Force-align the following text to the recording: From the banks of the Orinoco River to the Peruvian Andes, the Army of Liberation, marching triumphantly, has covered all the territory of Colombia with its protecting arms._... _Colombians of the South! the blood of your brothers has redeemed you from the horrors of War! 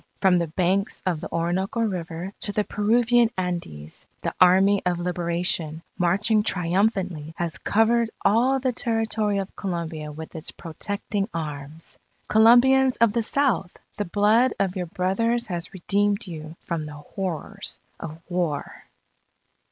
From 0.19 0.37
the 0.37 0.47
banks 0.47 1.03
of 1.05 1.21
the 1.21 1.31
Orinoco 1.31 1.81
River 1.81 2.33
to 2.39 2.51
the 2.51 2.63
Peruvian 2.63 3.29
Andes, 3.37 4.07
the 4.23 4.33
Army 4.41 4.81
of 4.83 4.97
Liberation, 4.99 5.83
marching 5.95 6.41
triumphantly, 6.41 7.35
has 7.37 7.59
covered 7.59 8.09
all 8.25 8.59
the 8.59 8.73
territory 8.73 9.37
of 9.37 9.55
Colombia 9.55 10.11
with 10.11 10.33
its 10.35 10.49
protecting 10.49 11.29
arms._... 11.35 11.97
_Colombians 12.27 12.97
of 12.99 13.13
the 13.13 13.21
South! 13.21 13.77
the 13.97 14.05
blood 14.05 14.55
of 14.59 14.75
your 14.75 14.87
brothers 14.87 15.45
has 15.45 15.71
redeemed 15.71 16.25
you 16.25 16.55
from 16.63 16.87
the 16.87 16.95
horrors 16.95 17.79
of 17.99 18.19
War! 18.27 18.85